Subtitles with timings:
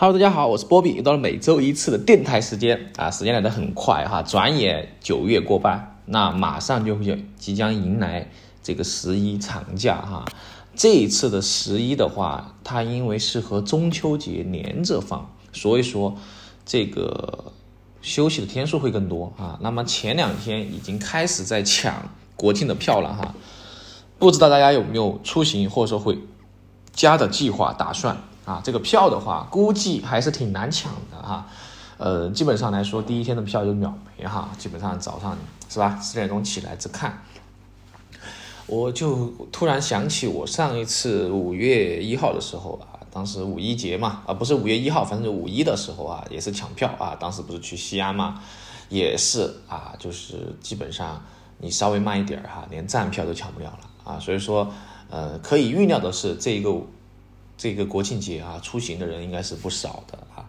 [0.00, 8.30] Hello，大家好，我是波比，又到了每周一次的电台时间啊，时间来得很快哈，转眼九月过半，那马上就会即将迎来
[8.62, 10.24] 这个十一长假哈。
[10.76, 16.16] 这一次的十一的话，它因为是和中秋节连着放，所以说
[16.64, 17.52] 这个
[18.00, 19.58] 休息的天数会更多啊。
[19.60, 23.34] 那么前两天已经开始在抢国庆的票了哈，
[24.20, 26.20] 不知道大家有没有出行或者说会
[26.92, 28.16] 家的计划打算？
[28.48, 31.46] 啊，这个票的话，估计还是挺难抢的哈。
[31.98, 34.48] 呃，基本上来说，第一天的票就秒没哈。
[34.56, 35.36] 基本上早上
[35.68, 37.22] 是吧，十点钟起来只看，
[38.66, 47.14] 我就突然想起我上一次五月一号的时候啊，当时五一节嘛，啊不是五月一号，反正五一的时候啊，也是抢票啊。
[47.20, 48.40] 当时不是去西安嘛，
[48.88, 51.22] 也是啊，就是基本上
[51.58, 54.18] 你稍微慢一点哈，连站票都抢不了了啊。
[54.18, 54.72] 所以说，
[55.10, 56.74] 呃，可以预料的是这一个。
[57.58, 60.46] 这个国庆节啊，出行的人应该是不少的啊。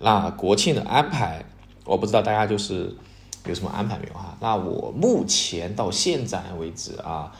[0.00, 1.44] 那国庆的安排，
[1.84, 2.96] 我不知道大家就是
[3.44, 4.34] 有什么安排没有哈？
[4.40, 7.30] 那我目前到现在为止啊，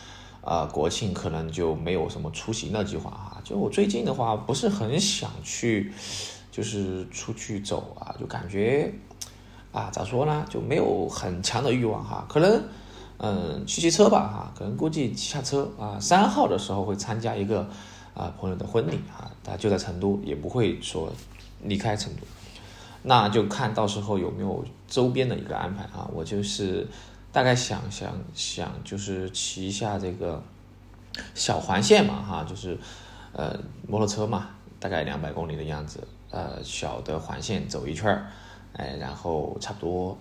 [0.42, 3.41] 呃，国庆可能就没有什么出行的计划哈。
[3.42, 5.91] 就我最近的话，不是很想去，
[6.53, 8.93] 就是出去走啊，就感觉
[9.72, 12.27] 啊，咋说呢，就没有很强的欲望哈。
[12.28, 12.62] 可能
[13.17, 17.67] 嗯，骑骑车吧哈，可能估计骑下车啊，三号的时候会参加一个。
[18.19, 21.11] 啊，朋友的婚礼啊，他就在成都，也不会说
[21.62, 22.22] 离开成都，
[23.05, 26.10] 那就看到时候有没有周边的一个安排啊。
[26.12, 26.84] 我就是
[27.30, 30.42] 大概想想想，就是骑一下这个
[31.34, 32.77] 小环线嘛，哈，就是
[33.33, 38.27] 呃摩托车嘛，大概两百公里的样子，呃小的环线走一圈儿，
[38.72, 40.19] 哎，然后差不多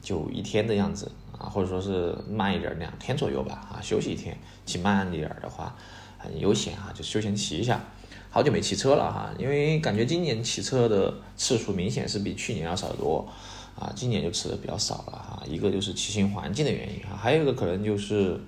[0.00, 1.10] 就一天的样子
[1.40, 5.74] 啊，或者说是慢一点两天左右吧，啊，休息一天，骑慢一点的话。
[6.22, 7.80] 很悠闲啊，就休闲骑一下。
[8.28, 13.26] 好久没骑车了哈，因为感觉今年骑车的次数明显是比去年要少得多
[13.74, 13.90] 啊。
[13.96, 18.38] 今年就骑的比较少了哈，一个就是骑行环境的原因哈，还有一个可能就是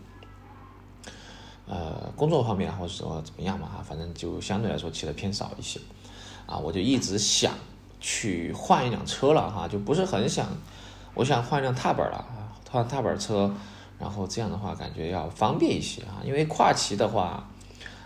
[1.66, 5.80] 呃工作方面或者说怎么样嘛哈，反正就相对来说骑的偏少一些
[6.44, 6.58] 啊。
[6.58, 7.54] 我就一直想
[8.00, 10.46] 去换一辆车了哈，就不是很想，
[11.14, 12.22] 我想换一辆踏板了，
[12.72, 13.54] 换踏板车，
[13.98, 17.46] 然后这样的话感觉要方便一些啊，因为跨骑的话。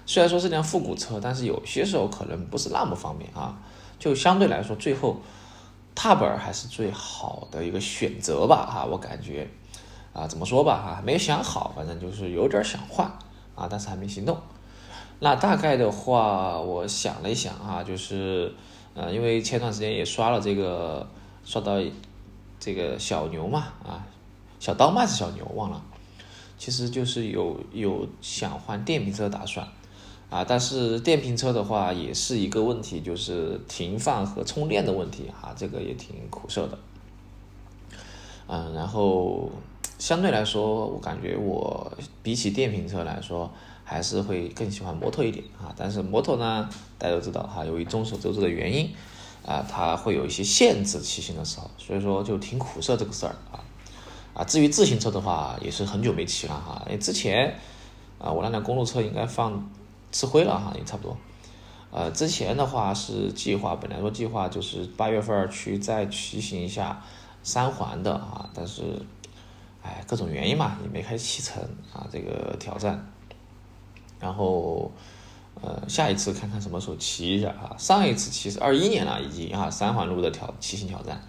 [0.08, 3.58] 虽然说是辆复古车，但是有些时候可能不是那么方便啊。
[3.98, 5.16] 就相对来说，最后
[5.96, 8.84] 踏板还是最好的一个选择吧哈。
[8.84, 9.48] 我感觉
[10.12, 13.04] 啊，怎么说吧哈，没想好，反正就是有点想换
[13.56, 14.38] 啊，但是还没行动。
[15.18, 18.54] 那大概的话，我想了一想啊，就是
[18.94, 21.04] 呃，因为前段时间也刷了这个，
[21.44, 21.72] 刷到
[22.60, 24.06] 这个小牛嘛啊，
[24.58, 25.82] 小刀嘛是小牛忘了，
[26.58, 29.66] 其实就是有有想换电瓶车打算。
[30.28, 36.76] 啊，但是电瓶车的话也是一个问题，就是停放和充电的问题哈，这个也挺苦涩的。
[38.48, 39.48] 嗯，然后
[40.00, 41.92] 相对来说，我感觉我
[42.24, 43.48] 比起电瓶车来说，
[43.84, 45.72] 还是会更喜欢摩托一点啊。
[45.76, 46.68] 但是摩托呢，
[46.98, 48.90] 大家都知道哈，由于众所周知的原因
[49.46, 53.62] 啊，它会有一些限制骑行的时候，所以说就挺苦涩这个事儿啊。
[54.36, 57.58] 啊，至于自行车的话，也是很久没骑了哈，因为之前
[58.18, 59.68] 啊，我那辆公路车应该放。
[60.12, 61.14] 吃灰了哈，也差不多。
[61.90, 67.02] 呃，之前的话是计划，本来说计划就是八月份去再骑行一下
[67.42, 68.82] 三环的啊，但是，
[69.82, 73.06] 哎，各种原因嘛，也没开启程啊，这个挑战。
[74.18, 74.90] 然后，
[75.60, 77.76] 呃，下一次看看什么时候骑一下啊。
[77.76, 81.20] 上一次其实二一年了已经啊，三环路的挑骑行挑战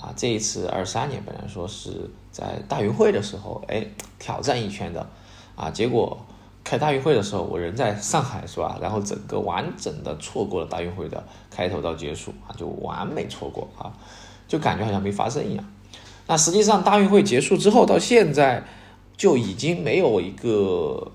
[0.00, 3.86] 啊，这一次二三年本来说是在大运会的时候，哎，
[4.18, 5.06] 挑战一圈的
[5.56, 6.18] 啊，结果。
[6.62, 8.78] 开大运会的时候，我人在上海，是吧？
[8.82, 13.90] 然后整个完整的错过了大运会的开头到结束啊，就完美错过啊，
[14.46, 15.64] 就感觉好像没发生一样。
[16.26, 18.62] 那实际上大运会结束之后到现在，
[19.16, 21.10] 就已经没有一个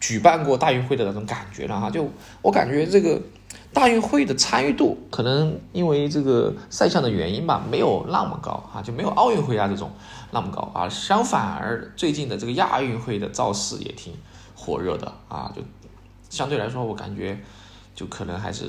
[0.00, 1.88] 举办过大运会的那种感觉了哈。
[1.88, 2.06] 就
[2.42, 3.22] 我感觉这个
[3.72, 9.90] 大运会的参与度，可能因为这个赛项的原因吧，没有那么高啊，就没有奥运会啊这种
[10.30, 10.88] 那么高啊。
[10.88, 14.14] 相反而最近的这个亚运会的造势也挺。
[14.60, 15.62] 火热的啊，就
[16.28, 17.40] 相对来说，我感觉
[17.94, 18.66] 就可能还是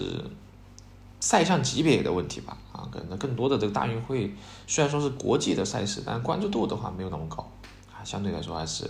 [1.20, 4.32] 赛项级别的问题吧啊，可能更多的这个大运会
[4.68, 7.52] 虽然说是国际的赛事，但关注度的话没有那么高
[7.92, 8.86] 啊，相对来说还是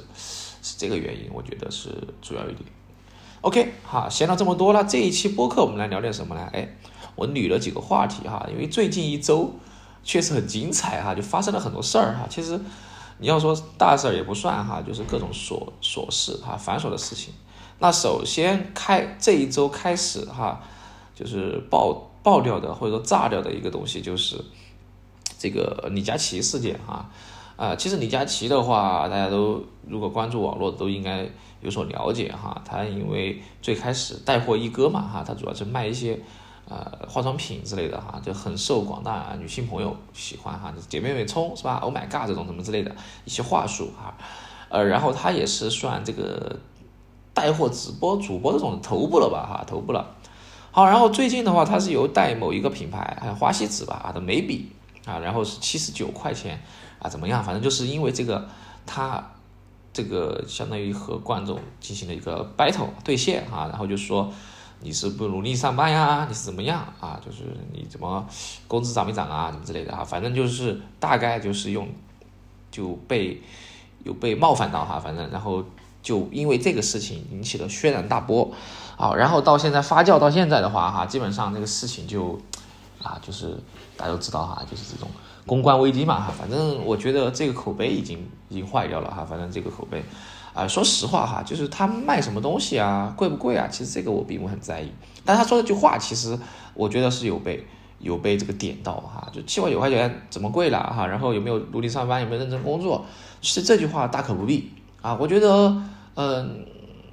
[0.62, 1.90] 是这个原因，我觉得是
[2.22, 2.66] 主要一点。
[3.42, 6.50] OK，好，闲聊这么多了，这一期播客我们来聊点什么呢？
[6.54, 6.76] 哎，
[7.16, 9.54] 我捋了几个话题哈，因为最近一周
[10.04, 12.60] 确实很精彩哈，就发生了很多事儿哈，其实。
[13.22, 17.34] 你要说大事儿也不算哈，就是各种琐琐事哈，繁琐的事情。
[17.80, 20.62] 那首先开这一周开始哈，
[21.14, 24.42] 就是爆爆掉的或者说炸掉的一个东西就是
[25.38, 27.10] 这个李佳琦事件哈。
[27.58, 31.28] 啊，其实李佳琦的话，大家都如果关注网络都应该
[31.62, 32.62] 有所了解哈。
[32.66, 36.20] 他因为最开始带货一哥嘛哈，他主要是卖一些
[36.68, 42.96] 呃化妆品之类的哈，就很受广大女性朋友喜欢哈，姐妹们冲是吧？Oh my god 这种什么之类的
[43.26, 44.14] 一些话术哈。
[44.70, 46.60] 呃，然后他也是算这个
[47.34, 50.16] 带货直播主播这种头部了吧哈，头部了。
[50.72, 54.72] 好，然后最近的话，他是有带某一个品牌，还有花西子吧啊的眉笔
[55.06, 56.62] 啊，然后是七十九块钱。
[57.00, 57.42] 啊，怎么样？
[57.42, 58.46] 反正就是因为这个，
[58.86, 59.32] 他
[59.92, 64.32] 这个相当于和观众进行了一个 battle 对线啊，然后就说
[64.82, 67.20] 你是不努力上班呀，你是怎么样啊？
[67.26, 67.44] 就是
[67.74, 68.26] 你怎么
[68.68, 70.04] 工资涨没涨啊，什么之类的啊？
[70.04, 71.88] 反正就是大概就是用
[72.72, 73.42] 就被
[74.04, 75.66] 有被冒犯到哈，反正然后
[76.02, 78.52] 就因为这个事情引起了轩然大波，
[78.96, 82.40] 好，然后到现在发酵到现在的话哈，基本上这个事情就
[83.02, 83.58] 啊，就是
[83.98, 85.10] 大家都知道哈，就是这种。
[85.50, 90.04] 公关危机嘛哈，反正我觉得这个口碑已经已经坏掉了哈，反正这个口碑，
[90.54, 93.68] 啊，说实话哈，就是他卖什么东西啊，贵不贵啊？
[93.68, 94.92] 其实这个我并不很在意，
[95.26, 96.38] 但他说这句话，其实
[96.76, 97.66] 我觉得是有被
[97.98, 101.08] 有被这个点到哈，就七块九块钱怎么贵了哈？
[101.08, 103.04] 然后有没有努力上班，有没有认真工作？
[103.42, 105.82] 其实这句话大可不必啊，我觉得，
[106.14, 106.64] 嗯，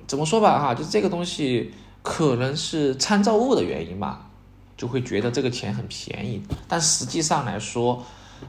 [0.07, 1.73] 怎么说吧哈，就这个东西
[2.03, 4.29] 可能是参照物的原因吧，
[4.77, 8.05] 就会觉得这个钱很便宜，但实际上来说。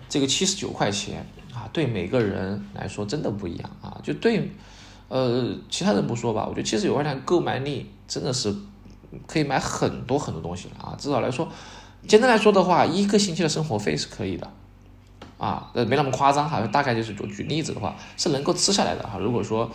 [0.09, 3.99] 这个七十九块钱啊，对每个人来说真的不一样啊。
[4.03, 4.51] 就对，
[5.07, 8.55] 呃，其他人不说吧，我觉得七十九块钱购买力真的是
[9.25, 10.95] 可以买很多很多东西了啊。
[10.97, 11.47] 至少来说，
[12.07, 14.51] 简单来说的话，一个星期的生活费是可以的
[15.37, 16.59] 啊，呃，没那么夸张哈。
[16.67, 19.17] 大概就是举举例子的话，是能够吃下来的哈。
[19.17, 19.69] 如果说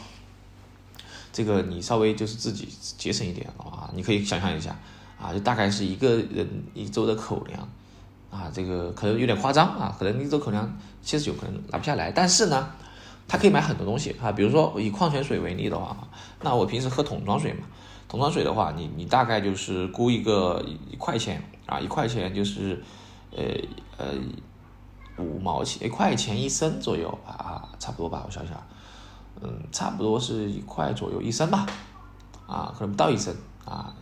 [1.32, 2.68] 这个你稍微就是自己
[2.98, 4.78] 节省一点的话，你可以想象一下
[5.20, 7.68] 啊，就大概是一个人一周的口粮。
[8.32, 10.66] 啊，这个可能有点夸张啊，可能一周口粮
[11.02, 12.66] 七十九可能拿不下来，但是呢，
[13.28, 15.94] 它可以买很多东西啊，比如说以矿泉水为例的话，
[16.40, 17.66] 那我平时喝桶装水嘛，
[18.08, 22.82] 桶装水的话，你你大概就是估一个一块钱啊，一块钱就是
[23.36, 23.44] 呃
[23.98, 24.14] 呃
[25.18, 28.56] 五毛钱，一块钱一升左右啊，差不多吧，我想想，
[29.42, 31.66] 嗯，差不多是一块左右一升吧，
[32.46, 33.34] 啊，可能不到一升
[33.66, 33.94] 啊，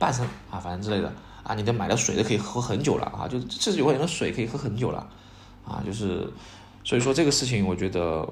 [0.00, 1.12] 半升啊，反正之类的。
[1.46, 5.08] 啊，你的买的水都可以喝很久了啊，就四十九块钱的水可以喝很久了，
[5.64, 6.28] 啊，就是，
[6.82, 8.28] 所以说这个事情我觉得，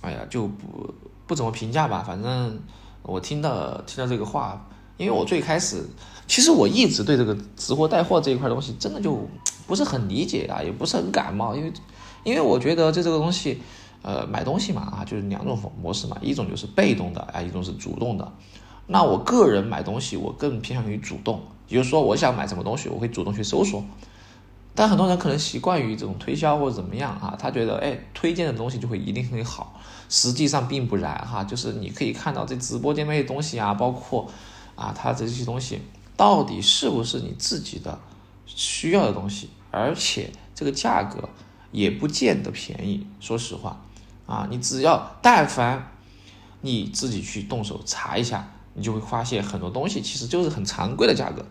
[0.00, 0.92] 哎呀，就不
[1.28, 2.02] 不怎么评价吧。
[2.04, 2.58] 反正
[3.02, 4.66] 我听到听到这个话，
[4.96, 5.84] 因为我最开始，
[6.26, 9.28] 其实我一直对这个直播带货这一块东西真的就
[9.68, 11.72] 不是很理解啊，也不是很感冒，因为
[12.24, 13.62] 因为我觉得这这个东西，
[14.02, 18.32] 呃，买东西嘛啊，就是两种模式嘛，一种就是被动的啊，一种是主动的。
[18.92, 21.40] 那我个人买东西，我更偏向于主动。
[21.68, 23.84] 比如说，我想买什么东西，我会主动去搜索。
[24.74, 31.44] 但很多人可能习惯于这种推销或者怎么样啊，他觉得哎，推荐的东西就会一定很好，实际上并不然哈。
[31.44, 34.28] 就是你可以看到这直播间那些东西啊，包括
[34.74, 35.80] 啊，它这些东西
[36.16, 37.96] 到底是不是你自己的
[38.44, 41.28] 需要的东西，而且这个价格
[41.70, 43.06] 也不见得便宜。
[43.20, 43.80] 说实话
[44.26, 45.92] 啊，你只要但凡
[46.62, 48.50] 你自己去动手查一下。
[48.74, 51.44] 你就会发现很多东西其实就是很常规的价格，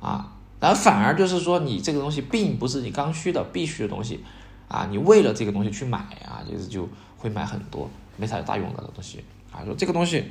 [0.00, 4.24] 啊，然后反而就是说你这个东西并不是你刚需的必须的东西，
[4.68, 10.24] 啊，你为了这个东西去买啊，就是就会买很多没啥大用的东西，啊，说这个东西，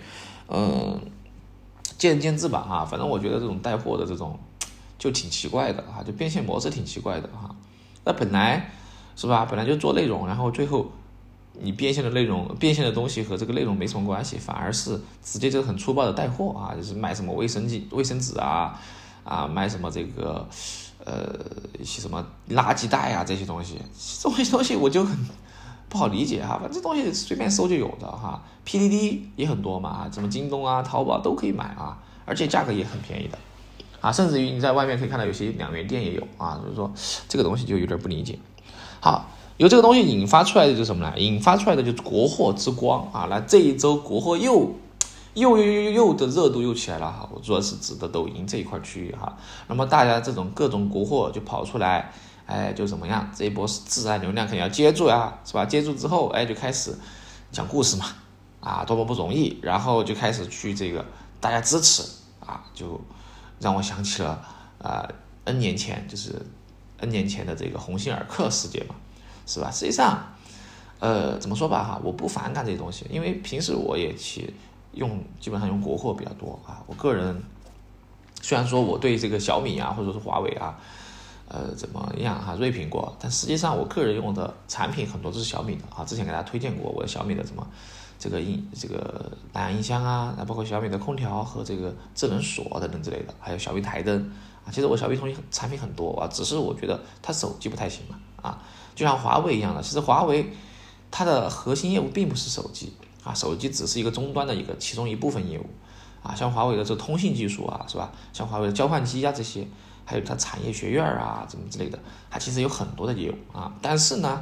[0.47, 0.99] 嗯，
[1.97, 4.37] 见仁见智吧，哈，反正我觉得这种带货的这种
[4.99, 7.55] 就挺奇怪的，哈，就变现模式挺奇怪的，哈，
[8.03, 8.71] 那本来
[9.15, 10.91] 是吧，本来就做内容，然后最后。
[11.61, 18.79] 你变现的内容，变现的东西和这个内容没什么关系，反而是直接就是很粗暴的带货啊，就是卖什么卫生巾、卫生纸啊，
[19.23, 20.47] 啊，卖什么这个，
[21.03, 21.33] 呃，
[21.79, 23.79] 一些什么垃圾袋啊这些东西，
[24.21, 25.17] 这些东西我就很
[25.87, 33.37] 不好理解哈，反正东西随便搜就有的哈，PDD 也很多嘛，什么京东啊、淘宝都可以买啊，而且价格也很便宜的，
[34.01, 36.93] 啊，甚至于你在外面可以看到有些两元店也有啊，所以说
[37.27, 38.37] 这个东西就有点不理解，
[38.99, 39.29] 好。
[39.57, 41.17] 由这个东西引发出来的就是什么呢？
[41.17, 43.27] 引发出来的就是国货之光啊！
[43.29, 44.75] 那这一周国货又
[45.33, 47.29] 又又又又的热度又起来了哈！
[47.33, 49.37] 我主要是指的抖音这一块区域哈。
[49.67, 52.11] 那么大家这种各种国货就跑出来，
[52.45, 53.31] 哎，就怎么样？
[53.33, 55.65] 这一波自然流量肯定要接住呀，是吧？
[55.65, 56.93] 接住之后，哎，就开始
[57.49, 58.07] 讲故事嘛，
[58.59, 59.57] 啊，多么不容易！
[59.61, 61.05] 然后就开始去这个
[61.39, 62.03] 大家支持
[62.45, 62.99] 啊，就
[63.61, 64.41] 让我想起了
[64.81, 65.07] 啊
[65.45, 66.45] ，N 年前就是
[66.97, 68.95] N 年前的这个鸿星尔克事件嘛。
[69.45, 69.69] 是吧？
[69.71, 70.23] 实际上，
[70.99, 74.53] 呃，怎么说吧哈，我不反感这些东西，因为平时我也去
[74.93, 76.81] 用，基本上用国货比较多啊。
[76.87, 77.41] 我个人
[78.41, 80.79] 虽然说我对这个小米啊，或者是华为啊，
[81.47, 86.03] 呃，怎么样哈，锐评过，但实际上我个人用的产品很多都是小米的啊。
[86.05, 87.67] 之前给大家推荐过我的小米的什么
[88.17, 94.17] 这个音这个蓝牙音箱啊，包括小米的空调和这个智能锁等等之类的，还有小米台灯
[94.65, 94.71] 啊。
[94.71, 98.63] 其实我小米东西产品很多啊，只是我觉得它手机不太行嘛啊，
[98.95, 100.51] 就像华为一样的，其实华为
[101.11, 105.65] 它的核心业务并不是手机啊，手机只是一个终端的一个其中一部分业务。
[106.23, 108.11] 啊，像华为的这通信技术啊，是吧？
[108.33, 109.67] 像华为的交换机啊这些，
[110.05, 111.99] 还有它产业学院啊，怎么之类的，
[112.31, 113.71] 它其实有很多的业务啊。
[113.79, 114.41] 但是呢，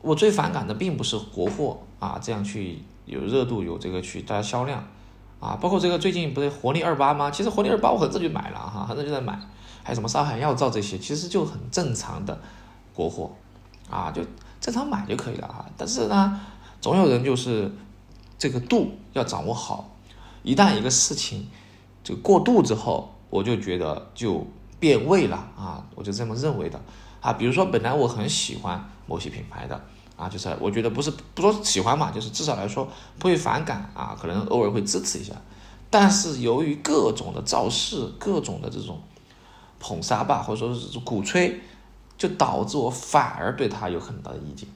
[0.00, 4.82] 我最反感的并不是国货啊，这样去有热度，有这个去大家销量
[5.38, 5.58] 啊。
[5.60, 7.30] 包括这个最近不是活力二八吗？
[7.30, 9.38] 其实活力二八我很早就买了哈，很早就在买。
[9.82, 12.40] 还有什么上海药皂这些，其实就很正常的
[13.00, 13.30] 国货
[13.88, 14.22] 啊，就
[14.60, 15.64] 正常买就可以了啊。
[15.78, 16.38] 但是呢，
[16.82, 17.72] 总有人就是
[18.38, 19.88] 这个度要掌握好。
[20.42, 21.48] 一旦一个事情
[22.04, 24.46] 就过度之后，我就觉得就
[24.78, 26.78] 变味了啊，我就这么认为的
[27.22, 27.32] 啊。
[27.32, 29.82] 比如说，本来我很喜欢某些品牌的
[30.16, 32.86] 啊，就是我觉得不是不说喜欢嘛，就是至少来说
[33.18, 35.34] 不会反感啊，可能偶尔会支持一下。
[35.88, 39.00] 但是由于各种的造势、各种的这种
[39.78, 41.60] 捧杀吧，或者说是鼓吹，
[42.20, 44.68] 就导致我反而对他有很大的意见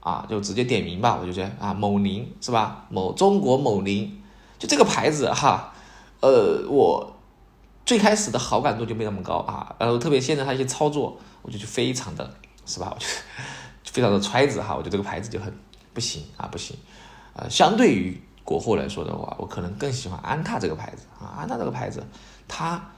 [0.00, 2.84] 啊，就直接点名吧，我就觉得啊，某宁是吧？
[2.90, 4.20] 某中国某宁。
[4.58, 5.72] 就这个牌子哈，
[6.20, 7.16] 呃，我
[7.86, 12.34] 最开始的好感度就没那么高啊，然后特别现在它一些操作，我就非常的，
[12.66, 12.92] 是吧？
[12.94, 13.06] 我就
[13.84, 15.52] 非常的揣子哈，我觉得这个牌子就很
[15.94, 16.76] 不行啊，不行。
[17.32, 22.06] 呃，相对于国货来说的话，我可能更喜欢安踏这个牌子啊，安踏这个牌子，
[22.46, 22.90] 它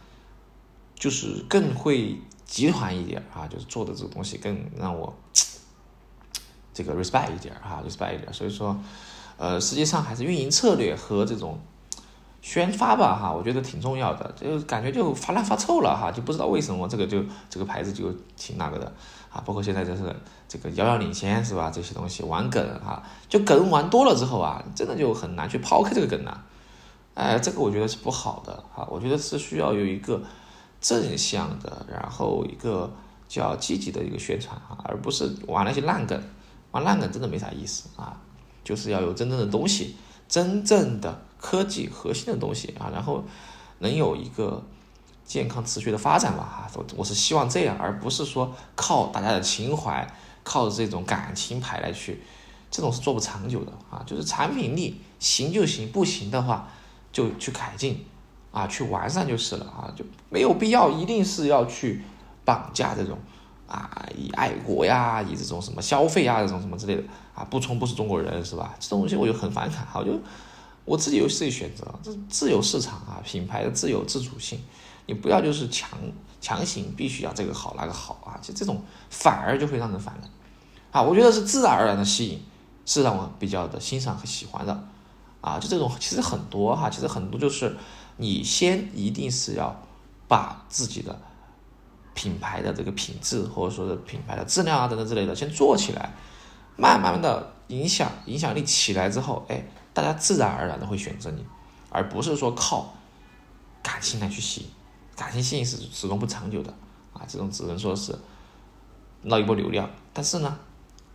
[0.95, 5.15] 就是更会集团一点啊，就是做的这个东西更让我
[6.73, 8.77] 这个 respect 一点啊，respect 一点，所以说。
[9.37, 11.59] 呃，实际上还是运营策略和这种
[12.41, 14.33] 宣发吧，哈，我觉得挺重要的。
[14.41, 17.21] 就感觉就发烂发臭了，哈，就不知道为什么这个就
[17.51, 18.87] 这个牌子就挺那个的，
[19.33, 20.03] 啊，包括现在就是
[20.47, 21.69] 这个遥遥领先是吧？
[21.69, 26.45] 这些东西玩梗哈，就梗玩多了之后啊，真的就很难去抛开这个梗了。
[27.15, 30.23] 哎，这个我觉得是不好的啊，我觉得是需要有一个
[30.85, 32.93] 正向的，然后一个
[33.27, 36.23] 叫积极的一个宣传啊，而不是玩那些烂梗，
[36.73, 38.21] 玩烂梗真的没啥意思啊。
[38.63, 39.97] 就是要有真正的东西，
[40.29, 43.25] 真正的科技核心的东西啊，然后
[43.79, 44.63] 能有一个
[45.25, 50.07] 健康持续的发展吧哈，我我是希望这样，而不是说靠大家的情怀，
[50.43, 52.23] 靠这种感情牌来去，
[52.71, 54.03] 这种是做不长久的啊。
[54.07, 56.69] 就是产品力行就行，不行的话
[57.11, 58.05] 就去改进
[58.55, 62.03] 啊，去完善就是了啊，就没有必要一定是要去
[62.45, 63.19] 绑架这种。
[63.67, 67.03] 啊，以爱国呀，以这种什么消费啊，这种什么之类的
[67.35, 68.75] 啊，不冲不是中国人是吧？
[68.79, 70.21] 这东西我就很反感，我就
[70.85, 74.61] 我自己有自己选择，这自由市场啊，品牌的自由自主性，
[75.07, 75.99] 你不要就是强
[76.43, 80.31] 强行必须要这个好那个好啊，就这种反而就会让人反感
[80.93, 81.03] 啊。
[81.03, 82.43] 我觉得是自然而然的吸引，
[82.85, 84.87] 是让我比较的欣赏和喜欢的
[85.41, 85.59] 啊。
[85.59, 87.75] 就这种其实很多哈，其实很多就是
[88.17, 89.83] 你先一定是要
[90.29, 91.19] 把自己的。
[92.17, 96.15] 品牌的这个品质，或者说是品牌的质量啊等等之类的，先做起来，
[96.77, 101.45] 慢慢的影响影响力起来之后，哎，大家自然而然的会选择你，
[101.91, 102.95] 而不是说靠
[103.83, 104.69] 感情来去吸引，
[105.17, 106.73] 感情吸引是始终不长久的
[107.13, 108.17] 啊，这种只能说是
[109.23, 110.57] 捞一波流量，但是呢，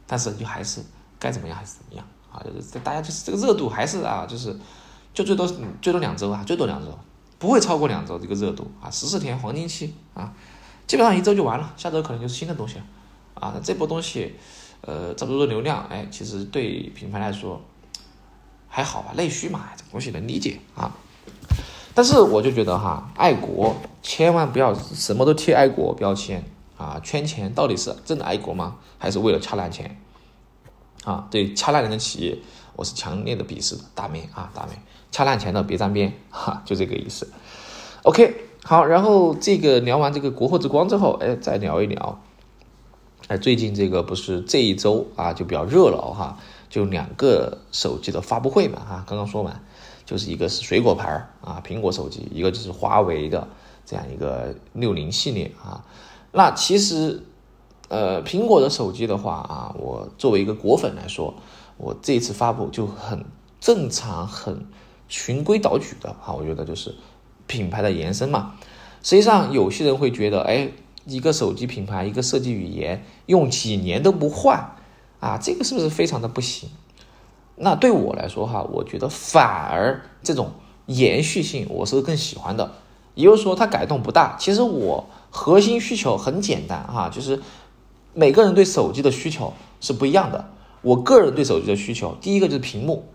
[0.05, 0.83] 但是就还是
[1.17, 4.53] 该怎么样还是怎么样啊，就是大家就是这个热度还是啊，就是
[5.19, 5.45] 就最多
[5.81, 6.97] 最多两周啊，最多两周，
[7.37, 10.33] 不会超过两周这个热度啊，十四天黄金期啊。
[10.87, 12.83] 基本上一周就完了，下周可能就是新的东西了，
[13.33, 14.33] 啊，那这波东西，
[14.79, 17.59] 呃，这么多流量，哎，其实对品牌来说
[18.69, 20.95] 还好吧，内需嘛，这东西能理解啊。
[21.93, 26.41] 但是我就觉得哈，爱国千万不要什么都贴爱国标签
[26.77, 28.77] 啊，圈钱到底是真的爱国吗？
[28.97, 29.99] 还是为了掐烂钱？
[31.03, 32.37] 啊，对掐烂人的企业，
[32.79, 34.71] 我是强烈的鄙视的，大妹啊，大妹，
[35.11, 37.29] 掐烂钱的别沾边，哈，就这个意思。
[38.03, 38.45] OK。
[38.63, 42.21] 好，然后这个聊完这个国货之光之后，哎，再聊一聊，
[43.27, 46.37] 哎，最近这个不是这一周啊，就比较热闹哈，
[46.69, 49.61] 就两个手机的发布会嘛，哈，刚刚说完，
[50.05, 51.09] 就是一个是水果牌
[51.41, 53.45] 啊，苹果手机，一个就是华为的
[53.85, 55.83] 这样一个六零系列啊。
[56.31, 57.23] 那其实，
[57.89, 61.33] 呃，苹果的手机的话啊，我作为一个果粉来说，
[61.79, 63.25] 我这一次发布就很
[63.59, 64.67] 正常，很
[65.07, 66.93] 循规蹈矩的哈，我觉得就是。
[67.47, 68.53] 品牌的延伸嘛，
[69.01, 70.69] 实际上有些人会觉得，哎，
[71.05, 74.75] 一个手机品牌，一个设计语言用几年都不换，
[75.19, 76.69] 啊，这个是不是非常的不行？
[77.55, 80.51] 那对我来说哈，我觉得反而这种
[80.85, 82.71] 延续性我是更喜欢的
[83.15, 84.37] 也就是说它改动不大。
[84.39, 87.41] 其实我核心需求很简单哈，就是
[88.13, 90.51] 每个人对手机的需求是不一样的。
[90.81, 93.05] 我个人对手机的需求，第一个就是屏幕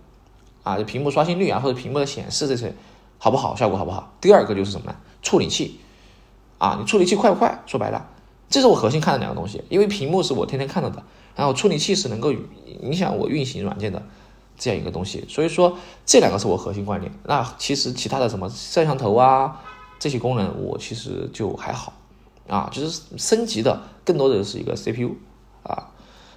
[0.63, 2.73] 啊，就屏幕刷新率啊，或者屏幕的显示这些
[3.17, 4.13] 好不好，效果好不好。
[4.21, 4.95] 第二个就是什么呢？
[5.21, 5.79] 处理器
[6.57, 7.63] 啊，你处理器快不快？
[7.65, 8.09] 说白了，
[8.49, 9.63] 这是我核心看的两个东西。
[9.69, 11.03] 因为屏幕是我天天看到的，
[11.35, 12.31] 然后处理器是能够
[12.81, 14.03] 影响我运行软件的
[14.57, 15.25] 这样一个东西。
[15.27, 17.11] 所以说这两个是我核心观点。
[17.23, 19.61] 那其实其他的什么摄像头啊
[19.99, 21.93] 这些功能，我其实就还好
[22.47, 25.15] 啊，就是升级的更多的是一个 CPU
[25.63, 25.91] 啊。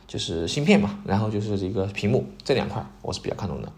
[0.08, 3.70] 就是芯片嘛，然后就是一个屏幕这两块，我是比较看重的。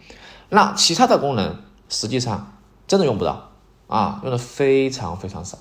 [0.49, 1.57] 那其他的功能
[1.89, 2.53] 实际上
[2.87, 3.51] 真的用不到
[3.89, 5.59] 啊，用的非常非常少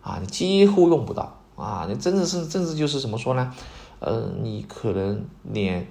[0.00, 3.52] 啊，你几乎用不到啊，你真的是甚至就是怎么说呢？
[3.98, 5.86] 呃，你可能连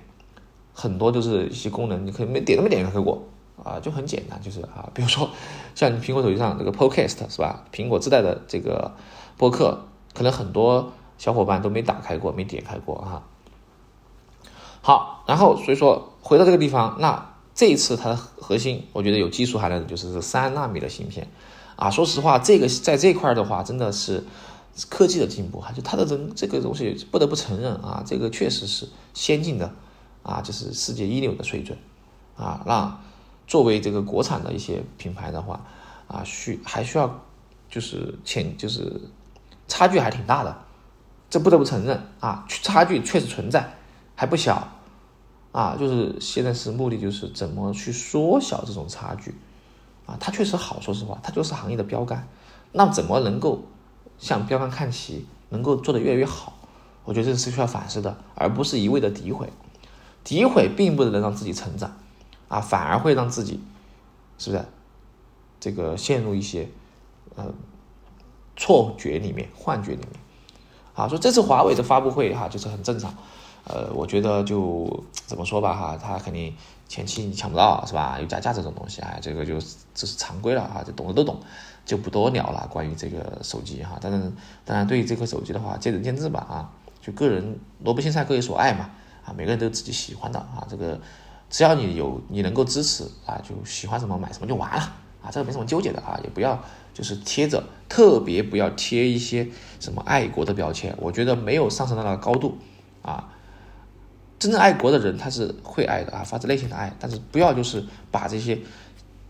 [0.74, 3.24] 很多就是一些功能，你可能没点都没点开过
[3.64, 5.30] 啊，就很简单，就是啊，比如说
[5.76, 7.64] 像你苹果手机上这个 Podcast 是吧？
[7.72, 8.92] 苹果自带的这个
[9.38, 13.24] 播客，可能很多小伙伴都没打开过，没点开过哈。
[14.86, 21.28] 好，然后所以说回到这个地方，那这一次它的核心，我觉得有技术含量的就是三纳米的芯片，
[21.76, 24.24] 啊，说实话，这个在这块的话，真的是
[24.88, 29.74] 科技的进步哈，就它的这这个东西不得不承认啊，这个确实是先进的，
[30.22, 31.76] 啊，就是世界一流的水准，
[32.38, 32.96] 啊，那
[33.48, 35.66] 作为这个国产的一些品牌的话，
[36.08, 37.24] 啊，需还需要
[37.68, 39.02] 就是前就是
[39.68, 40.56] 差距还挺大的，
[41.28, 43.78] 这不得不承认啊，差距确实存在，
[44.16, 44.68] 还不小。
[45.52, 49.34] 啊，就是现在是目的，就是怎么去缩小这种差距，
[50.06, 52.28] 啊，它确实好，说实话，它就是行业的标杆。
[52.74, 53.64] 那怎么能够
[54.18, 56.58] 向标杆看齐，能够做得越来越好？
[57.06, 59.48] 我觉得这是需要反思的，而不是一味的诋毁。
[60.26, 61.96] 诋毁并不能让自己成长，
[62.50, 63.62] 啊，反而会让自己，
[64.38, 64.66] 是不是？
[65.62, 66.68] 这个陷入一些
[67.36, 67.46] 呃
[68.58, 70.10] 错觉里面、幻觉里面。
[70.96, 73.16] 啊，说这次华为的发布会哈，就是很正常。
[73.68, 76.54] 呃，我觉得就怎么说吧哈，他肯定
[76.88, 78.20] 前期你抢不到是吧？
[78.20, 79.56] 有加价这种东西啊，这个就
[79.94, 81.40] 这是常规了哈，这懂的都懂，
[81.84, 82.68] 就不多聊了。
[82.72, 86.70] 关于这个手机哈，当然当然对于这个手机的话，见仁见智吧啊，
[87.02, 88.92] 就个人萝卜青菜各有所爱嘛
[89.26, 91.02] 啊，每个人都有自己喜欢的啊，这个
[91.50, 94.82] 只要你有你能够支持啊，就喜欢什么买什么就完了
[95.24, 99.48] 啊，这个没什么纠结的啊，也不要就是贴着特别不要贴一些
[99.80, 102.60] 什么爱国的标签，我觉得没有上升到那个高度
[103.02, 103.32] 啊。
[104.46, 106.96] 真正爱国的人，他是会爱的啊，发自内心的爱。
[107.00, 108.56] 但是不要就是把这些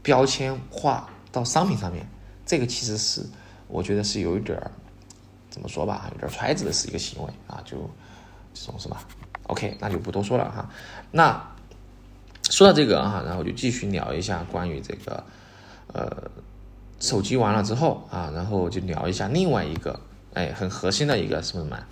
[0.04, 2.06] 标签化到商品上面，
[2.46, 3.22] 这个其实是
[3.70, 4.70] 我觉得是有一点儿
[5.50, 7.90] 怎么说吧，有点揣子的是一个行为啊，就
[8.54, 9.08] 这种是吧
[9.44, 10.70] ？OK，那就不多说了哈。
[11.12, 11.42] 那
[12.50, 15.24] 说到这个啊，然后就继续聊一下关于这个
[15.94, 16.30] 呃
[17.00, 19.98] 手机完了之后啊，然后就聊一下另外一个
[20.34, 21.86] 哎很核心的一个什么嘛，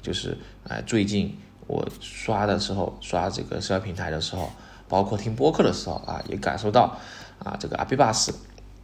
[0.00, 1.36] 就是哎最近。
[1.66, 4.50] 我刷的时候，刷这个社交平台的时候，
[4.88, 6.96] 包括听播客的时候啊，也感受到
[7.38, 8.34] 啊，这个阿比巴斯，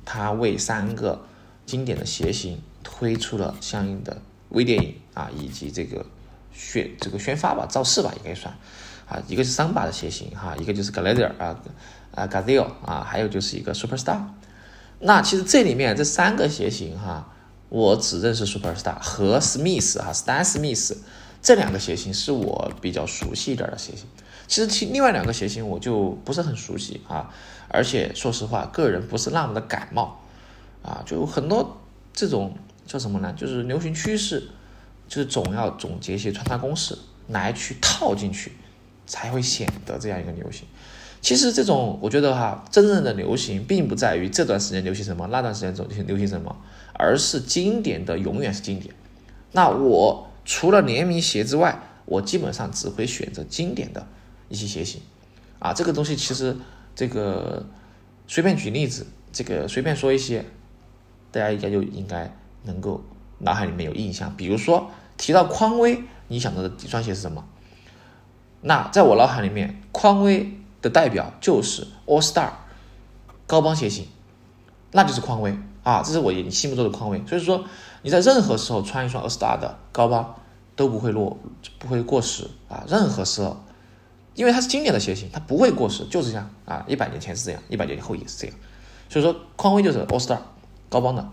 [0.04, 1.20] 他为三个
[1.64, 6.06] 经典的鞋型推出了相应的微电影啊，以及这个
[6.52, 8.54] 宣这个宣发吧，造势吧，应该算
[9.08, 11.58] 啊，一个是桑巴的鞋型哈，一个就是 Glacier 啊
[12.14, 14.20] 啊 Gazelle 啊，还有就是一个 Superstar。
[15.00, 17.28] 那其实这里面这三个鞋型哈，
[17.68, 20.96] 我只认识 Superstar 和 Smith 哈，Stan Smith。
[21.46, 24.04] 这两个鞋型是我比较熟悉一点的鞋型，
[24.48, 27.32] 其实其另外两个鞋型我就不是很熟悉啊，
[27.68, 30.18] 而且说实话，个人不是那么的感冒
[30.82, 31.80] 啊，就很多
[32.12, 32.52] 这种
[32.84, 33.32] 叫什么呢？
[33.36, 34.48] 就是流行趋势，
[35.06, 38.50] 就是总要总结一些穿搭公式来去套进去，
[39.06, 40.66] 才会显得这样一个流行。
[41.20, 46.56] 其实这种我觉得哈，真正的流行并不在于这段时间流行什么，那段时间总流行什么，
[46.94, 48.92] 而是经典的永远是经典。
[49.52, 50.25] 那我。
[50.46, 54.06] 除了联名鞋之外，我基本上只会选择经典的
[54.48, 55.00] 一些鞋型，
[55.58, 56.56] 啊，这个东西其实
[56.94, 57.66] 这个
[58.28, 60.44] 随便举例子，这个随便说一些，
[61.32, 62.32] 大家应该就应该
[62.62, 63.02] 能够
[63.38, 64.36] 脑海里面有印象。
[64.36, 67.44] 比如说提到匡威，你想到的一双鞋是什么？
[68.60, 72.50] 那在我脑海里面，匡威的代表就是 All Star
[73.48, 74.06] 高帮鞋型，
[74.92, 77.20] 那就是匡威啊，这是我心目中的匡威。
[77.26, 77.64] 所以说。
[78.06, 80.36] 你在任何时候穿一双 A Star 的高帮
[80.76, 81.36] 都不会落，
[81.76, 82.84] 不会过时啊！
[82.86, 83.56] 任何时候，
[84.36, 86.84] 因为它是经典的鞋型，它不会过时，就是这样啊！
[86.86, 88.56] 一百年前是这样，一百年后也是这样。
[89.08, 90.38] 所以说，匡威就是 A Star
[90.88, 91.28] 高帮的。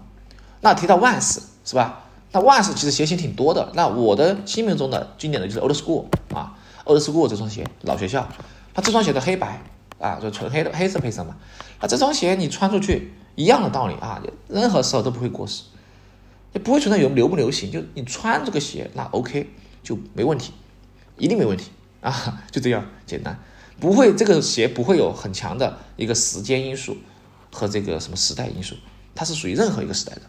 [0.62, 2.05] 那提到 Vans 是吧？
[2.31, 3.69] 那 Vans 其实鞋型挺多的。
[3.75, 8.27] 那我的心目中的经典的就是 Old School 啊，Old School 这双鞋老学校，
[8.73, 9.62] 它这双鞋的黑白
[9.99, 11.36] 啊，就纯黑的黑色配色嘛。
[11.79, 15.65] 那这双鞋你穿出去一样的道理啊，任何时候都不会过时。
[16.54, 19.50] 也不会存在有流不流行，就你穿这个鞋那 OK
[19.82, 20.54] 就没问题，
[21.18, 23.38] 一定没问题啊， 就这样简单，
[23.80, 26.98] 不会这个鞋不会有很强的一个时间因素
[27.52, 28.76] 和这个什么时代因素，
[29.16, 30.22] 它是属于任何一个时代的。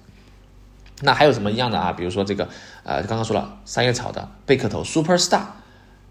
[1.03, 1.93] 那还有什么一样的啊？
[1.93, 2.49] 比如说这个
[2.85, 5.43] 呃，刚刚说了三叶草的贝壳头 Superstar，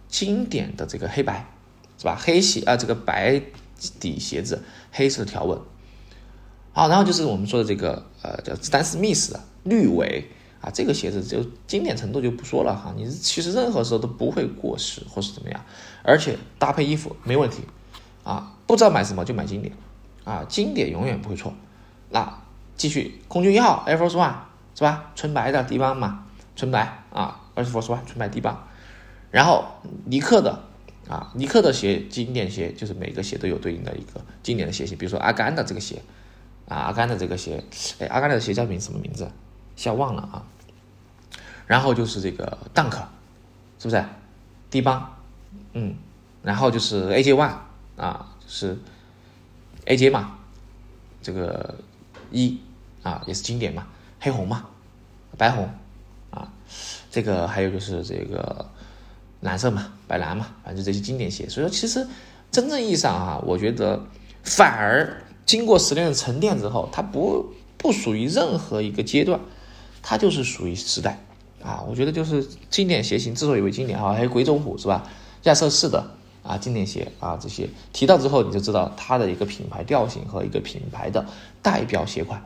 [0.10, 1.48] 经典的这个黑白
[1.98, 2.20] 是吧？
[2.22, 3.42] 黑鞋啊，这个白
[4.00, 5.58] 底鞋子，黑色的条纹。
[6.74, 10.26] 好，然后就是我们说的这个呃叫丹斯密斯的绿尾
[10.62, 15.66] 啊，这个鞋子就经典程度就不说了哈，你其实任何时候都不会过时或是怎么样，
[16.04, 17.64] 而且搭配衣服没问题
[18.24, 19.74] 啊，不知道买什么就买经典
[20.24, 21.54] 啊，经典永远不会错。
[22.10, 22.42] 那
[22.78, 24.36] 继续空军一号 Air Force One
[24.76, 25.12] 是吧？
[25.16, 28.68] 纯白的低帮嘛，纯白啊，Air Force One 纯白低帮，
[29.32, 29.66] 然后
[30.06, 30.64] 尼克的
[31.08, 36.02] 啊，尼克的鞋经典鞋就是每个鞋都有对应的一个经典的鞋型，比如说阿甘的这个鞋。
[36.66, 37.62] 啊，阿甘的这个鞋，
[38.00, 39.30] 哎，阿甘的鞋叫名什么名字？
[39.76, 40.46] 一下忘了啊。
[41.66, 42.92] 然后就是这个 Dunk，
[43.80, 44.04] 是不是？
[44.70, 45.16] 低帮，
[45.74, 45.96] 嗯，
[46.42, 47.54] 然后就是 AJ One
[47.96, 48.78] 啊，是
[49.86, 50.38] AJ 嘛，
[51.22, 51.76] 这个
[52.32, 52.60] 一
[53.04, 53.88] 啊也是经典嘛，
[54.20, 54.66] 黑红嘛，
[55.38, 55.70] 白红
[56.32, 56.52] 啊，
[57.12, 58.70] 这个还有就是这个
[59.42, 61.48] 蓝色嘛，白蓝嘛，反正这些经典鞋。
[61.48, 62.08] 所以说，其实
[62.52, 64.02] 真正意义上啊，我觉得
[64.44, 65.20] 反而。
[65.46, 69.42] 经过十年的沉淀之后，它不不属于任何一个阶段，
[70.04, 71.18] 它就是属于时代
[71.64, 71.84] 啊！
[71.90, 75.10] 我觉得就是经典鞋型之所以为经典啊，还有鬼冢虎是吧？
[75.44, 76.12] 亚瑟士的
[76.44, 81.26] 啊经典鞋啊这些提到之后，你就知道它的一个品牌调性和一个品牌的
[81.62, 82.46] 代表鞋款，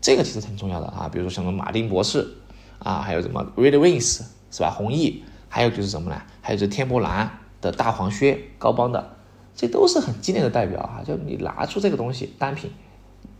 [0.00, 1.08] 这个其实很重要的啊。
[1.10, 2.34] 比如说什么马丁博士
[2.80, 4.70] 啊，还有什么 Red Wings 是吧？
[4.70, 6.20] 红翼，还有就是什么呢？
[6.40, 9.16] 还有这天波蓝的大黄靴高帮的。
[9.54, 11.04] 这都是很经典的代表啊！
[11.06, 12.70] 就你拿出这个东西单品，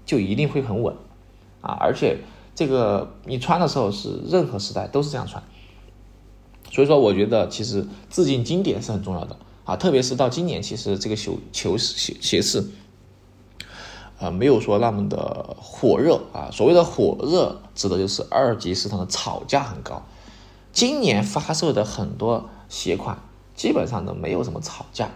[0.05, 0.95] 就一定会很稳
[1.63, 1.73] 啊！
[1.81, 2.19] 而且
[2.55, 5.43] 这个你穿的时候是任何时代都是这样穿，
[6.71, 9.77] 所以说我觉得其实致敬经典是很重要的啊！
[9.77, 12.65] 特别是到今年，其实这个球球鞋鞋市，
[14.19, 16.51] 呃，没有说那么的火热啊。
[16.53, 20.03] 所谓的火热，指的就是二级市场的炒价很高。
[20.73, 23.19] 今年发售的很多鞋款，
[23.55, 25.11] 基本上都没有什么炒价。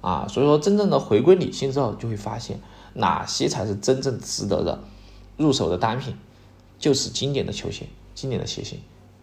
[0.00, 2.60] 啊，所以说真正的回归理性之后，就会发现
[2.94, 4.82] 哪些才是真正值得的
[5.36, 6.16] 入手的单品，
[6.82, 8.80] 就是经典的球鞋、经典的鞋型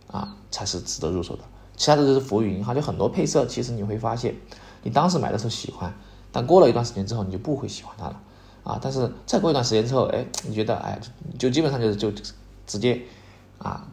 [0.07, 1.43] 啊，才是值得入手的。
[1.75, 4.33] 其他的都是浮云哈，就很多配色，其实你会发现，
[4.81, 5.93] 你当时买的时候喜欢，
[6.31, 8.21] 但过了一段时间之后，你就不会喜欢它了
[8.63, 8.79] 啊。
[8.81, 10.97] 但是再过一段时间之后，哎，你觉得哎，
[11.37, 12.09] 就基本上就是就
[12.65, 13.01] 直接
[13.57, 13.85] 啊，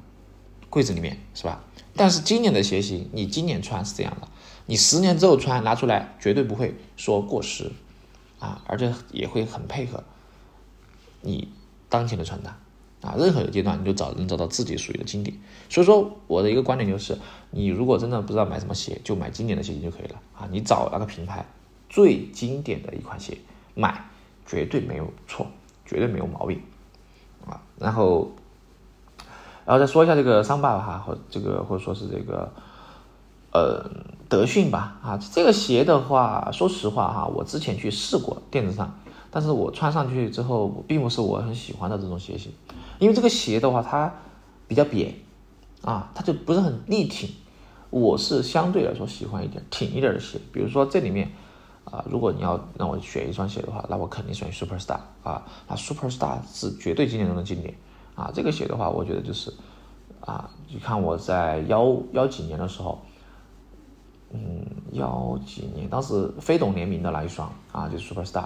[0.70, 1.64] 柜子里面是吧？
[1.96, 4.28] 但是今年的鞋型，你今年穿是这样的。
[4.66, 7.72] 你十年之后穿拿出来，绝对不会说过时，
[8.38, 10.04] 啊，而且也会很配合
[11.22, 11.48] 你
[11.88, 12.58] 当前的穿搭，
[13.06, 15.36] 啊，任何一个阶段你就找能找到自己属于的经典。
[15.68, 17.16] 所以说我的一个观点就是，
[17.50, 21.46] 你如果真的不知道买什么鞋，就买经典的鞋型就可以了，啊，你找那个品牌
[21.88, 23.38] 最经典的一款鞋
[23.74, 24.04] 买，
[24.44, 25.46] 绝对没有错，
[25.84, 26.60] 绝对没有毛病，
[27.46, 28.32] 啊，然后，
[29.64, 32.52] 然后再说一下这个桑巴哈，或这个或者说是这个。
[33.52, 33.88] 呃，
[34.28, 38.98] 德训吧，啊，这个鞋的话，说实话哈，我之前去试过电子上，
[39.36, 42.50] 但是我穿上去之后，并不是我很喜欢的这种鞋型，
[42.98, 44.10] 因为这个鞋的话，它
[44.66, 45.12] 比较扁，
[45.82, 47.28] 啊，它就不是很立挺，
[47.90, 51.30] 我是相对来说喜欢一点挺一点的鞋，比如说这里面，
[51.84, 57.74] 啊，如果你要让我选一双鞋的话，那我肯定选 Superstar 啊，那 Superstar 是绝对经典中的经典，
[58.14, 59.52] 啊，这个鞋的话，我觉得就是，
[60.20, 62.98] 啊，你看我在幺幺几年的时候。
[64.32, 68.44] 嗯，幺几年，当时飞董联名的那一双啊，就是 Superstar，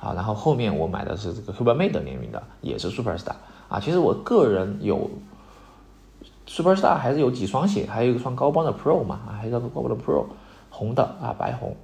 [0.00, 3.34] 啊，然后后面我买的是这个 Hubermade 联名的，也是 Superstar，
[3.68, 5.10] 啊，其实我个人有
[6.46, 10.26] Superstar 还是有几双鞋，还有一双高帮的 Pro 嘛，啊，还有一个高帮的 Pro，
[10.70, 11.76] 红的啊，白红，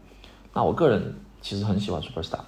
[0.52, 2.40] 那我个人其实很喜欢 Superstar，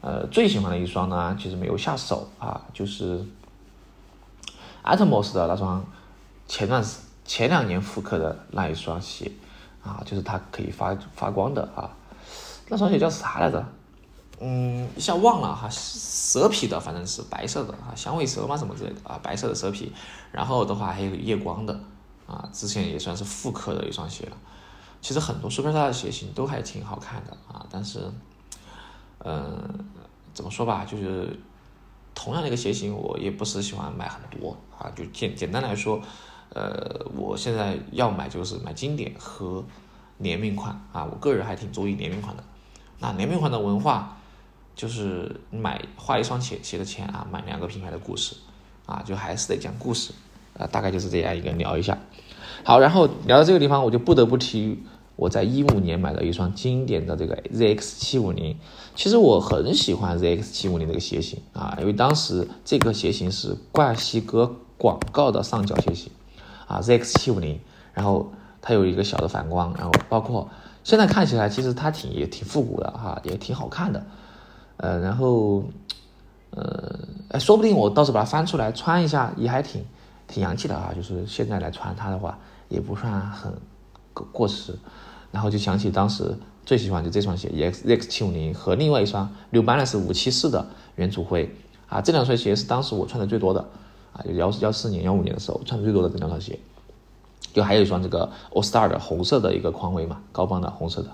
[0.00, 3.24] 呃，最喜欢的一双呢，其实没有下手啊，就是
[4.82, 5.84] Atmos 的那双
[6.48, 9.30] 前段时前两年复刻的那一双鞋。
[9.84, 11.90] 啊，就是它可以发发光的啊，
[12.70, 13.62] 那双鞋叫啥来着？
[14.40, 19.92] 嗯，一下忘了哈，蛇皮的，反正是白色的啊，响尾蛇嘛什么之类的啊，白色的蛇皮。
[20.32, 21.78] 然后的话还有夜光的
[22.26, 24.36] 啊，之前也算是复刻的一双鞋了。
[25.00, 28.10] 其实很多苏菲莎的鞋型都还挺好看的啊，但是，
[29.18, 29.84] 嗯，
[30.32, 31.38] 怎么说吧，就是
[32.14, 36.00] 同样的一个鞋型，我也不是喜欢买很多啊，就简简单来说。
[36.50, 39.64] 呃，我现在要买就是买经典和
[40.18, 42.44] 联名款啊，我个人还挺注意联名款的。
[43.00, 44.16] 那联名款的文化
[44.74, 48.34] 就是买花一双鞋鞋的钱啊，买两个品牌的故事
[48.86, 50.12] 啊，就还是得讲故事
[50.58, 51.98] 啊，大概就是这样一个聊一下。
[52.64, 54.82] 好，然后聊到这个地方，我就不得不提
[55.16, 58.56] 我在一五年买的一双经典的这个 ZX 七五零。
[58.94, 66.12] 其实我很喜欢 ZX 七五零这个鞋型啊，因为当时这个鞋型是冠希哥广告的上脚鞋型
[66.66, 67.60] 啊，ZX 七五零，
[67.92, 68.32] 然后
[68.62, 70.48] 它有一个小的反光，然后包括
[70.82, 74.06] 现在看起来其实它挺也挺复古的哈，也挺好看的，
[74.76, 75.64] 呃，然后
[76.50, 79.84] 呃，说不定我到时候把它翻出来穿一下，也还挺
[80.26, 83.52] 挺洋气的啊，就是现在来穿它的话，也不算很
[84.32, 84.78] 过时，
[85.30, 86.36] 然后就想起当时。
[86.66, 91.54] 最喜欢就这双鞋，EX X 七五零和另外一双 New Balance 五七四的元祖灰
[91.90, 93.60] 啊，这两双鞋是当时我穿的最多的。
[94.14, 96.58] 啊，就幺幺四年、幺五年的时候穿的最多的这两双鞋，
[97.52, 101.10] 就还有一双这个 All Star 的红色的一个匡威嘛，高帮的红色的，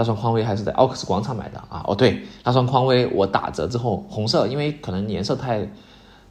[0.00, 1.84] 那双匡威还是在奥克斯广场买的啊。
[1.86, 5.70] 哦对，那双匡威我打折之后红色，因为可能颜色太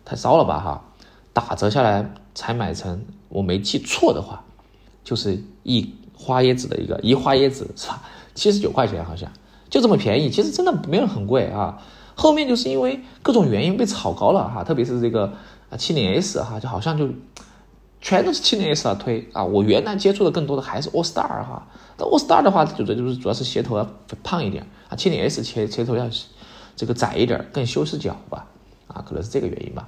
[0.04, 0.84] 太骚了吧哈，
[1.34, 4.44] 打折下来才买成，我没记错的话，
[5.04, 8.02] 就是一花椰子的一个一花椰子是吧？
[8.34, 9.30] 七十九块钱好像
[9.70, 11.80] 就这么便宜，其实真的没有很贵啊。
[12.16, 15.32] 后面就是因为各种原因被炒高了哈，特别是这个
[15.70, 17.08] 啊七零 S 哈，就好像就
[18.02, 19.44] 全都是七零 S 啊推啊。
[19.44, 23.88] 我原来接触的更多的还是 All Star 哈，但 All Star 的话，主要就是主要是鞋头要
[24.24, 26.10] 胖一点啊，七零 S 鞋鞋头要
[26.76, 28.48] 这个窄一点，更修饰脚吧
[28.88, 29.88] 啊，可能是这个原因吧。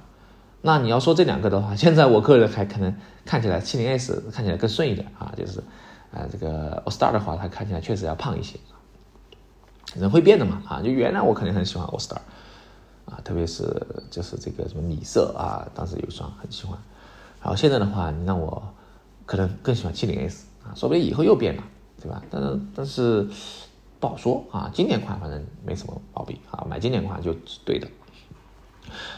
[0.60, 2.94] 那你要说这两个的话， 现在我个人还可能
[3.24, 5.62] 看起来七零 S 看起来更顺一点啊，就是。
[6.12, 8.58] 啊，这个 All Star 的话，它看起来确实要胖一些，
[9.94, 10.82] 人会变的嘛啊！
[10.82, 12.18] 就原来我肯定很喜欢 All Star，
[13.06, 13.64] 啊，特别是
[14.10, 16.78] 就是这个什么米色啊，当时有一双很喜欢。
[17.42, 18.62] 然后现在的话，你让我
[19.26, 21.62] 可能更喜欢七零 S 啊，说不定以后又变了，
[22.00, 22.22] 对吧？
[22.30, 23.28] 但是但是
[24.00, 24.70] 不好说啊。
[24.72, 27.88] 经典款反正没什么毛病啊，买经典款就是对的。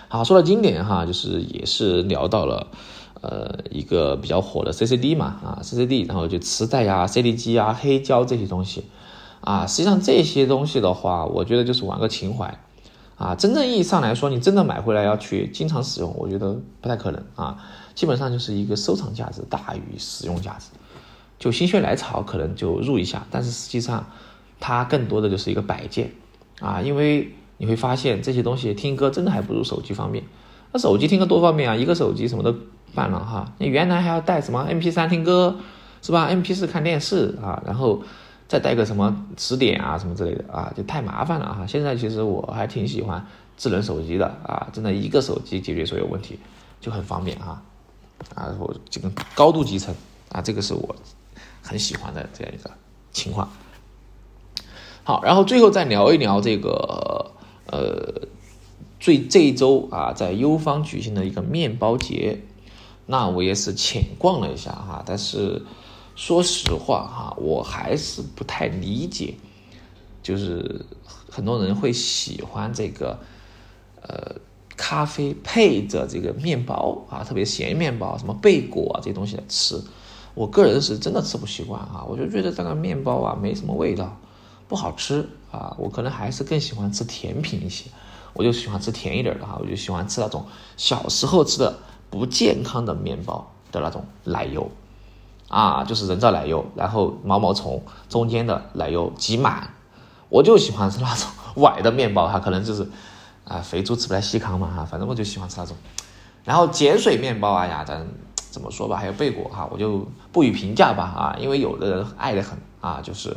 [0.08, 2.66] 好，说到经典哈，就是也是聊到了。
[3.22, 8.84] 呃，一个比较火的 CCD 嘛，啊，CCD，然后就磁带呀、CD 机啊、黑胶这些东西，
[9.40, 12.58] 啊，实际上这些东西的话，我觉得就是玩个情怀，
[13.16, 20.66] 啊，真正意义上来说，你真的买回来要去经常使用，我觉得不太可能啊，基本上就是一个收藏价值大于使用价值，
[21.38, 24.06] 就心血来潮可能就入一下，但是实际上
[24.60, 26.12] 它更多的就是一个摆件，
[26.60, 30.24] 啊，因为你会发现这些东西听歌真的还不如手机方便，
[30.72, 32.54] 那手机听歌多方便啊，一个手机什么都。
[32.94, 35.56] 办了哈，你原来还要带什么 M P 三听歌，
[36.00, 38.00] 是吧？M P 四看电视啊，然后
[38.46, 41.66] 再带个什么词典啊，什么之类的啊，就太麻烦了啊。
[41.66, 43.26] 现在其实我还挺喜欢
[43.56, 46.38] 智能手机的啊，真的一个手机解决所有问题，
[46.80, 47.60] 就很方便啊。
[48.34, 49.94] 啊，我这个高度集成
[50.30, 50.96] 啊，这个是我
[51.62, 52.70] 很喜欢的这样一个
[53.12, 53.50] 情况。
[55.02, 57.32] 好，然后最后再聊一聊这个
[57.66, 58.26] 呃，
[58.98, 62.40] 最这一周啊，在优方举行的一个面包节。
[63.06, 65.62] 那我也是浅逛了一下哈，但是
[66.16, 69.34] 说实话哈，我还是不太理解，
[70.22, 70.86] 就是
[71.28, 73.18] 很多人会喜欢这个
[74.00, 74.36] 呃
[74.76, 79.80] 咖啡配着这个面包啊，特别咸面包，什么贝果啊这些东西来吃，
[80.34, 84.16] 我个人是真的吃不习惯啊，我就觉得这个面包啊没什么味道，
[84.68, 87.90] 不好吃啊，我可能还是更喜欢吃甜品一些，
[88.32, 90.44] 我就喜欢吃甜一点的哈，我就喜欢吃那种
[90.76, 91.78] 小时候吃的。
[92.10, 94.70] 不健康的面包的那种奶油，
[95.48, 99.70] 啊，就是人造奶油，然后毛毛虫中间的奶油挤满，
[100.28, 101.28] 我就喜欢吃那种
[101.60, 102.88] 歪的面包它，可能就是
[103.44, 105.76] 啊肥猪吃不来细糠嘛哈，反正我就喜欢吃那种。
[106.44, 113.36] 然后碱水面包啊呀，咱怎么说吧，还有贝果哈，我就不予评价吧啊，因为有的人爱的很啊，就是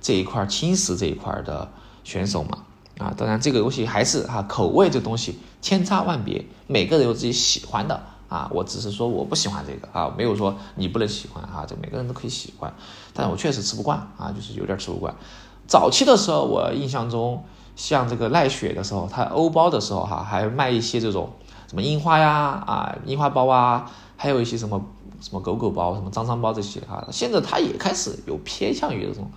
[0.00, 1.70] 这一块轻食这一块的
[2.04, 2.58] 选手嘛
[2.98, 5.38] 啊，当然这个东西还是哈口味这东西。
[5.60, 8.48] 千差万别，每个人有自己喜欢的啊。
[8.54, 11.66] 我只是说我不喜欢这个啊，没有说你不能喜欢啊。
[11.68, 12.72] 这每个人都可以喜欢，
[13.12, 15.12] 但我确实吃不惯啊，就是有点吃不惯。
[15.66, 17.44] 早期的时候，我印象中
[17.78, 21.30] 像这个奈雪的时候，它欧包的时候哈，还卖一些这种
[21.68, 22.30] 什么樱花呀
[22.66, 24.84] 啊，樱花包啊，还有一些什么
[25.20, 27.06] 什么狗狗包、什么脏脏包这些啊。
[27.12, 29.30] 现在它也开始有偏向于这种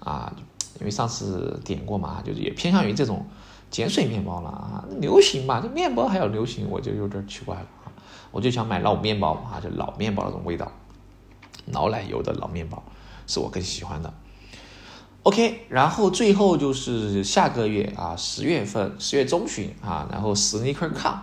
[0.00, 0.34] 啊，
[0.80, 3.24] 因为上次点过嘛，就是也偏向于这种。
[3.70, 7.92] 碱水面包了啊，流行嘛，这面包还要流行，我就有点奇怪了啊。
[8.30, 10.72] 我就想买老面包啊，就老面包那种味道，
[11.66, 12.82] 老奶油的老面包
[13.26, 14.10] 是我更喜欢的。
[15.28, 21.18] OK，然后最后就是下个月啊，十月份十月中旬啊，然后 SneakerCon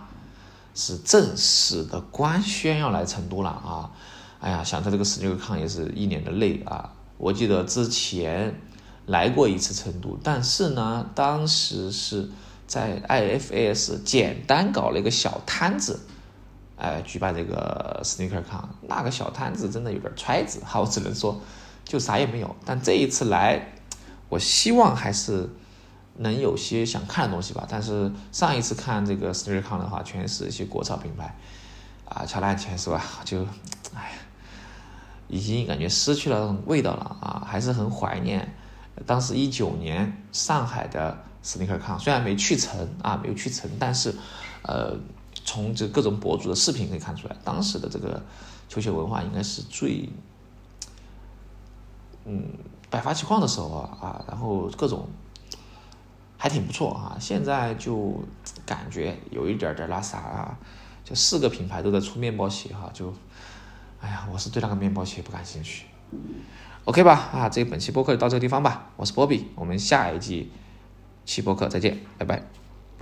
[0.76, 3.90] 是正式的官宣要来成都了啊。
[4.38, 6.92] 哎呀，想在这个 SneakerCon 也是一年的累啊。
[7.18, 8.54] 我记得之前。
[9.06, 12.28] 来过一次成都，但是呢，当时是
[12.66, 16.00] 在 IFS 简单搞了一个小摊子，
[16.76, 21.40] 哎，举办这个 SneakerCon，那个小摊子真的有点揣子，哈，我只能说，
[21.84, 22.56] 就啥也没有。
[22.64, 23.74] 但这一次来，
[24.28, 25.48] 我希望还是
[26.16, 27.66] 能有些想看的东西吧。
[27.68, 31.36] 但是上一次看这个 SneakerCon 的话，全是一些国潮品牌，
[32.04, 33.02] 啊，乔丹钱是吧？
[33.24, 33.42] 就，
[33.94, 34.18] 哎呀，
[35.28, 38.54] 已经感觉失去了那种味道了啊，还是很怀念
[39.04, 44.14] 当时一九年上海的 SneakerCon，虽然没去成啊，没有去成，但是，
[44.62, 44.98] 呃。
[45.44, 48.20] 从这各种博主的视频可以看出来，当时的这个
[48.68, 50.08] 球鞋文化应该是最，
[52.24, 52.42] 嗯，
[52.90, 55.08] 百花齐放的时候啊啊，然后各种
[56.38, 57.16] 还挺不错啊。
[57.18, 58.22] 现在就
[58.64, 60.58] 感觉有一点点那啥啊，
[61.04, 63.12] 就四个品牌都在出面包鞋哈，就，
[64.00, 65.86] 哎呀，我是对那个面包鞋不感兴趣。
[66.84, 70.52] OK 吧啊，这个本期播客就到这个地方吧，我是波比，我们下一季
[71.24, 72.55] 期播客再见，拜拜。